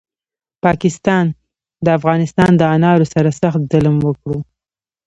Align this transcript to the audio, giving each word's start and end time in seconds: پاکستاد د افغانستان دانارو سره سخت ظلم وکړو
پاکستاد 0.63 1.27
د 1.85 1.87
افغانستان 1.97 2.51
دانارو 2.61 3.05
سره 3.13 3.29
سخت 3.41 3.61
ظلم 3.71 3.95
وکړو 4.01 4.37